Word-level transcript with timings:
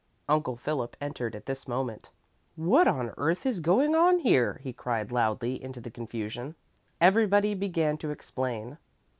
Uncle 0.27 0.55
Philip 0.57 0.97
entered 0.99 1.35
at 1.35 1.45
this 1.45 1.67
moment. 1.67 2.09
"What 2.55 2.87
on 2.87 3.13
earth 3.17 3.45
is 3.45 3.59
going 3.59 3.93
on 3.93 4.17
here?" 4.17 4.59
he 4.63 4.73
cried 4.73 5.11
loudly 5.11 5.61
into 5.63 5.79
the 5.79 5.91
confusion. 5.91 6.55
Everybody 6.99 7.53
began 7.53 7.99
to 7.99 8.09
explain. 8.09 8.79